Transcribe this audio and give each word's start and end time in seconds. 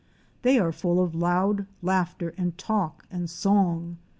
They 0.41 0.57
are 0.57 0.71
full 0.71 0.99
of 0.99 1.13
loud 1.13 1.67
laughter 1.83 2.33
and 2.35 2.57
talk 2.57 3.05
and 3.11 3.29
song. 3.29 3.97